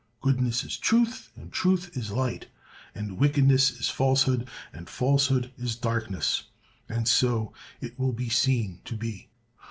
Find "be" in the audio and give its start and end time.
8.11-8.27, 8.95-9.29